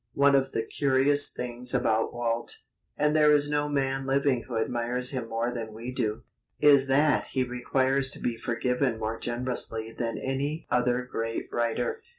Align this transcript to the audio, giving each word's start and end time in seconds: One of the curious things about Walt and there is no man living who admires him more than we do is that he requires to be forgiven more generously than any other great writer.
One 0.15 0.33
of 0.33 0.51
the 0.51 0.63
curious 0.63 1.29
things 1.31 1.75
about 1.75 2.11
Walt 2.11 2.57
and 2.97 3.15
there 3.15 3.31
is 3.31 3.51
no 3.51 3.69
man 3.69 4.07
living 4.07 4.45
who 4.47 4.57
admires 4.57 5.11
him 5.11 5.29
more 5.29 5.53
than 5.53 5.73
we 5.75 5.91
do 5.91 6.23
is 6.59 6.87
that 6.87 7.27
he 7.27 7.43
requires 7.43 8.09
to 8.13 8.19
be 8.19 8.35
forgiven 8.35 8.97
more 8.97 9.19
generously 9.19 9.91
than 9.91 10.17
any 10.17 10.65
other 10.71 11.03
great 11.03 11.49
writer. 11.51 12.01